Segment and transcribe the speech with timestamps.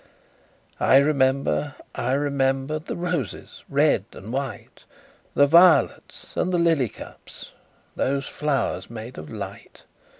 [0.79, 4.83] I remember, I remember, The roses, red and white,
[5.35, 7.51] The violets, and the lily cups,
[7.95, 9.83] Those flowers made of light!